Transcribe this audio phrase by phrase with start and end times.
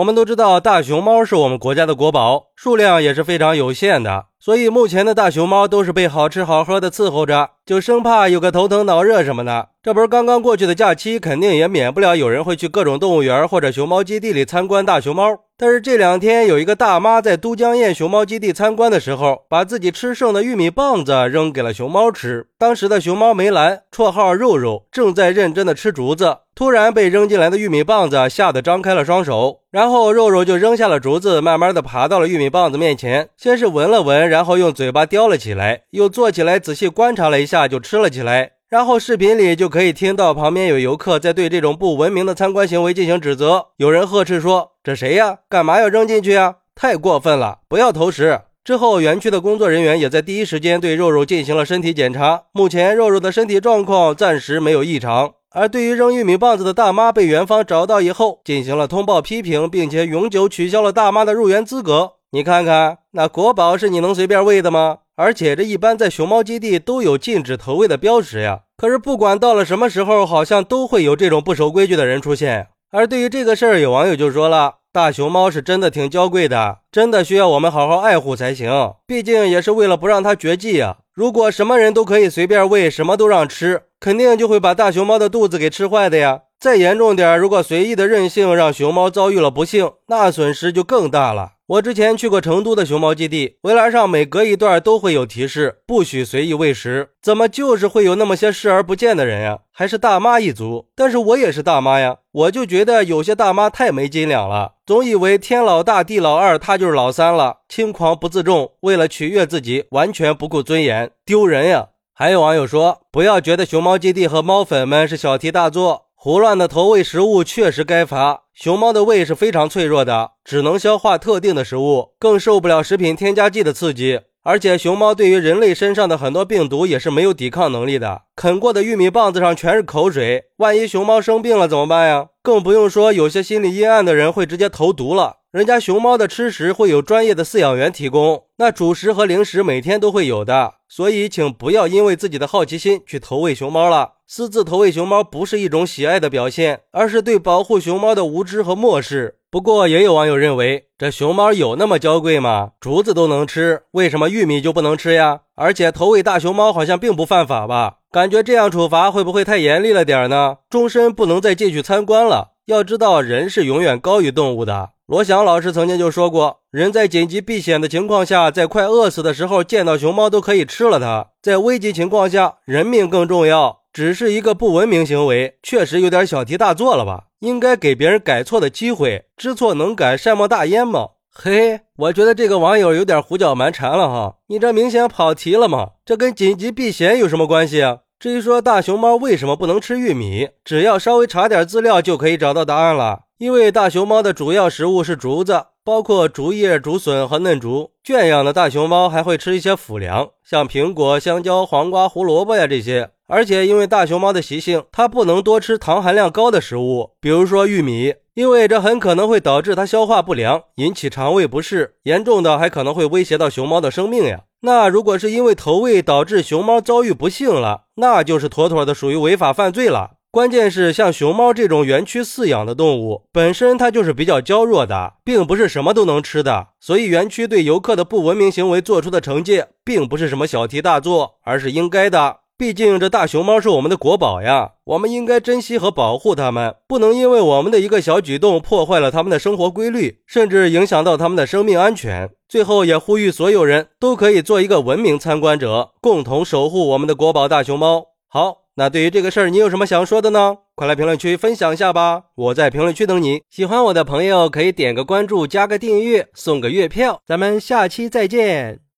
[0.00, 9.68] 我们都知道，大熊猫是我们国家的国宝，数量也是非常有限的，所以目前的大熊猫都是被好吃好喝的伺候着，就生怕有个头疼脑热什么的。
[9.82, 15.38] 这不是刚刚过去的假期，肯定也免不了有人会去各种动物园或者熊猫基地里参观大熊猫。
[15.58, 22.46] 但是这两天有一个大妈在都江堰熊猫基地参观的时候，把自己吃剩的玉米棒子扔给了熊猫吃。
[22.58, 38.52] 当时的熊猫梅兰，绰号肉肉，正在认真的吃竹子，突然被扔进来的玉米棒子吓得张开了双手，然后肉肉就扔下了竹子，慢慢的爬到了玉米棒子面前，先是闻了闻，然后用嘴巴叼了起来，又坐起来仔细观察了一下，就吃了起来。
[38.68, 45.38] 然后视频里就可以听到旁边有游客在对这种不文明的参观行为进行指责，有人呵斥说：“这谁呀？
[45.48, 46.56] 干嘛要扔进去呀？
[46.74, 47.58] 太过分了！
[47.68, 55.34] 不要投食。”之后，园区的工作人员也在第一时间对肉肉进行了身体检查，目前肉肉的身体状况暂时没有异常。
[55.52, 62.12] 而对于扔玉米棒子的大妈，被园方找到以后进行了通报批评，并且永久取消了大妈的入园资格。
[62.30, 64.98] 你看看，那国宝是你能随便喂的吗？
[65.16, 68.60] 而且这一般在熊猫基地都有禁止投喂的标识呀。
[68.76, 72.68] 可是不管到了什么时候，好像都会有这种不守规矩的人出现。
[72.92, 78.94] 而对于这个事儿，有网友就说了：“大熊猫是真的挺娇贵的，真的需要我们好好爱护才行。
[79.06, 80.96] 毕竟也是为了不让它绝迹啊。
[81.14, 86.40] 如果什么人都可以随便喂，什么都让吃，肯定就会把大熊猫的肚子给吃坏的呀。
[86.60, 97.10] 再严重点，如果随意的任性让熊猫遭遇了不幸，那损失就更大了。”我之前去过成都的熊猫基地，围栏上每隔一段都会有提示，不许随意喂食。
[97.22, 99.60] 怎么就是会有那么些视而不见的人呀？
[99.72, 100.88] 还是大妈一族？
[100.94, 111.90] 但是我也是大妈呀，我就觉得有些大妈太没斤两了，总以为天老大地老二，她就是老三了，轻狂不自重，为了取悦自己，完全不顾尊严，丢人呀！
[112.12, 116.09] 还有网友说，不要觉得熊猫基地和猫粉们是小题大做。
[116.22, 118.42] 胡乱的投喂食物确实该罚。
[118.52, 124.20] 熊猫的胃是非常脆弱的，只能消化特定的食物，更受不了食品添加剂的刺激。
[124.42, 128.22] 而且熊猫对于人类身上的很多病毒也是没有抵抗能力的。
[128.34, 132.28] 啃过的玉米棒子上全是口水，万一熊猫生病了怎么办呀？
[132.42, 135.36] 更不用说有些心理阴暗的人会直接投毒了。
[135.52, 140.74] 人家熊猫的吃食会有专业的饲养员提供，那主食和零食每天都会有的。
[140.88, 144.12] 所以，请不要因为自己的好奇心去投喂熊猫了。
[144.26, 149.38] 私自投喂熊猫不是一种喜爱的表现，而是对保护熊猫的无知和漠视。
[149.50, 152.72] 不过，也有网友认为，这熊猫有那么娇贵吗？
[152.78, 155.40] 竹子都能吃，为什么玉米就不能吃呀？
[155.54, 157.94] 而且投喂大熊猫好像并不犯法吧？
[158.12, 160.58] 感觉这样处罚会不会太严厉了点呢？
[160.68, 162.50] 终身不能再进去参观了。
[162.66, 164.90] 要知道，人是永远高于动物的。
[165.06, 171.28] 罗翔老师曾经就说过，人在紧急避险的情况下，在快饿死的时候见到熊猫都可以吃了它。
[171.40, 173.79] 在危急情况下，人命更重要。
[173.92, 177.24] 只是一个不文明行为，确实有点小题大做了吧？
[177.40, 181.08] 应该给别人改错的机会，知错能改，善莫大焉嘛。
[181.32, 185.90] 嘿，我觉得这个网友有点胡搅蛮缠了哈，你这明显跑题了嘛？
[186.04, 187.98] 这跟紧急避险有什么关系啊？
[188.18, 193.22] 至于说大熊猫为什么不能吃玉米，只要稍微查点资料就可以找到答案了。
[193.38, 197.92] 因为大熊猫的主要食物是竹子，包括竹叶、竹笋和嫩竹。
[198.04, 203.10] 圈养的大熊猫还会吃一些辅粮，像苹果、香蕉、黄瓜、胡萝卜呀这些。
[203.30, 214.40] 而且，因为大熊猫的习性，它不能多吃糖含量高的食物，比如说玉米，因为这很可能会导致它消化不良，引起肠胃不适，严重的还可能会威胁到熊猫的生命呀。
[214.62, 220.16] 那如果是因为投喂导致熊猫遭遇不幸了，那就是妥妥的属于违法犯罪了。
[220.32, 232.38] 关键是像熊猫这种园区饲养的动物，本身它就是比较娇弱的，并不是什么都能吃的，所以园区对游客的不文明行为做出的惩戒，并不是什么小题大做，而是应该的。
[232.60, 242.28] 毕竟这大熊猫是我们的国宝呀，我们应该珍惜和保护它们，不能因为我们的一个小举动破坏了它们的生活规律，甚至影响到它们的生命安全。
[242.46, 248.08] 最后也呼吁所有人都可以做一个文明参观者，共同守护我们的国宝大熊猫。
[248.28, 250.58] 好，那对于这个事儿，你有什么想说的呢？
[250.74, 253.40] 快来评论区分享一下吧，我在评论区等你。
[253.48, 257.22] 喜欢我的朋友可以点个关注，加个订阅，送个月票。
[257.26, 258.80] 咱们下期再见。